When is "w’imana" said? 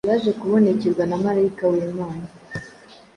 1.71-2.25